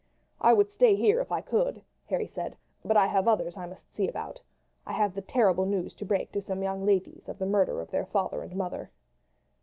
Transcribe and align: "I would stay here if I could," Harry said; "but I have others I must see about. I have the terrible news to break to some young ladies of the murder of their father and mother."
"I 0.39 0.53
would 0.53 0.71
stay 0.71 0.95
here 0.95 1.21
if 1.21 1.31
I 1.31 1.41
could," 1.41 1.79
Harry 2.07 2.25
said; 2.25 2.57
"but 2.83 2.97
I 2.97 3.05
have 3.05 3.27
others 3.27 3.55
I 3.55 3.67
must 3.67 3.93
see 3.93 4.07
about. 4.07 4.41
I 4.83 4.93
have 4.93 5.13
the 5.13 5.21
terrible 5.21 5.67
news 5.67 5.93
to 5.93 6.05
break 6.05 6.31
to 6.31 6.41
some 6.41 6.63
young 6.63 6.83
ladies 6.87 7.29
of 7.29 7.37
the 7.37 7.45
murder 7.45 7.81
of 7.81 7.91
their 7.91 8.07
father 8.07 8.41
and 8.41 8.55
mother." 8.55 8.89